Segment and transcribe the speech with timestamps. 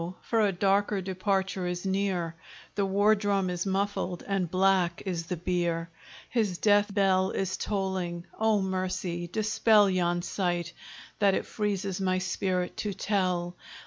[0.23, 2.33] for a darker departure is near;
[2.73, 5.91] The war drum is muffled, and black is the bier;
[6.27, 10.73] His death bell is tolling: O Mercy, dispel Yon sight,
[11.19, 13.55] that it freezes my spirit to tell!